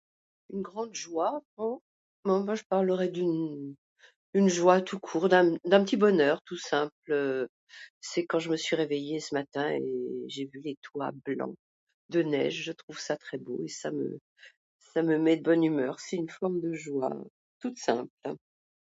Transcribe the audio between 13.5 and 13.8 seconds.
et